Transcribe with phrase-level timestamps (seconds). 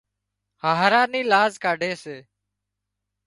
[0.63, 2.17] هاهرا نِي لاز ڪاڍي سي